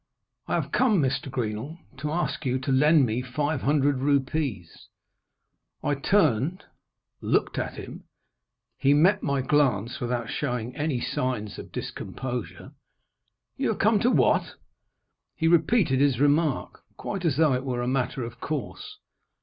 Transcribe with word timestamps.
"I 0.47 0.55
have 0.55 0.71
come, 0.71 0.99
Mr. 0.99 1.29
Greenall, 1.29 1.77
to 1.97 2.11
ask 2.11 2.43
you 2.43 2.57
to 2.57 2.71
lend 2.71 3.05
me 3.05 3.21
five 3.21 3.61
hundred 3.61 3.99
rupees." 3.99 4.87
I 5.83 5.93
turned. 5.93 6.63
I 6.63 6.65
looked 7.27 7.59
at 7.59 7.75
him. 7.75 8.05
He 8.79 8.95
met 8.95 9.21
my 9.21 9.41
glance 9.43 9.99
without 9.99 10.27
showing 10.27 10.75
any 10.75 10.99
signs 10.99 11.59
of 11.59 11.71
discomposure. 11.71 12.71
"You 13.57 13.67
have 13.67 13.77
come 13.77 13.99
to 13.99 14.09
what?" 14.09 14.55
He 15.35 15.47
repeated 15.47 15.99
his 15.99 16.19
remark 16.19 16.81
quite 16.97 17.23
as 17.23 17.37
though 17.37 17.53
it 17.53 17.63
were 17.63 17.83
a 17.83 17.87
matter 17.87 18.23
of 18.23 18.39
course. 18.39 18.97